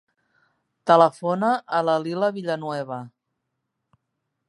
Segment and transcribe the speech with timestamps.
[0.91, 1.51] Telefona
[1.81, 3.01] a la Lila Villanueva.